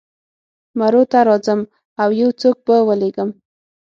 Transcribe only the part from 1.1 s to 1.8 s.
ته راځم